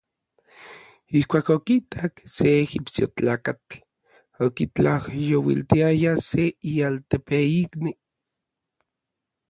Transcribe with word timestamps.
Ijkuak 1.19 1.47
okitak 1.55 2.13
se 2.35 2.47
ejipsiojtlakatl 2.61 3.77
okitlajyouiltiaya 4.45 6.13
se 6.29 6.43
ialtepeikni. 6.75 7.97